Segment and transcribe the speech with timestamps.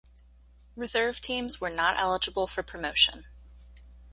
[0.75, 3.25] Reserve teams were not eligible for promotion.